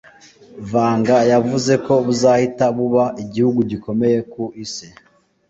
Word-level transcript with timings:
Vanga 0.71 1.17
yavuze 1.31 1.73
ko 1.85 1.93
buzahita 2.05 2.65
buba 2.77 3.03
igihugu 3.23 3.59
gikomeye 3.71 4.17
ku 4.31 4.43
Isi 4.63 4.87